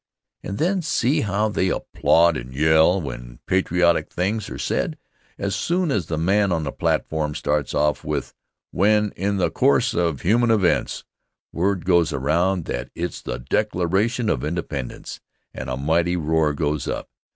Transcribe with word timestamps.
And 0.41 0.57
then 0.57 0.81
see 0.81 1.21
how 1.21 1.47
they 1.47 1.69
applaud 1.69 2.35
and 2.35 2.51
yell 2.51 2.99
when 2.99 3.37
patriotic 3.45 4.11
things 4.11 4.49
are 4.49 4.57
said! 4.57 4.97
As 5.37 5.55
soon 5.55 5.91
as 5.91 6.07
the 6.07 6.17
man 6.17 6.51
on 6.51 6.63
the 6.63 6.71
platform 6.71 7.35
starts 7.35 7.75
off 7.75 8.03
with 8.03 8.33
"when, 8.71 9.11
in 9.11 9.37
the 9.37 9.51
course 9.51 9.93
of 9.93 10.21
human 10.21 10.49
events," 10.49 11.03
word 11.53 11.85
goes 11.85 12.11
around 12.11 12.65
that 12.65 12.89
it's 12.95 13.21
the 13.21 13.37
Declaration 13.37 14.27
of 14.27 14.43
Independence, 14.43 15.19
and 15.53 15.69
a 15.69 15.77
mighty 15.77 16.15
roar 16.17 16.53
goes 16.53 16.87
up. 16.87 17.07